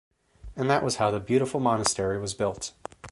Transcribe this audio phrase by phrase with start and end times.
[0.55, 2.73] And that was how the beautiful monastery was built.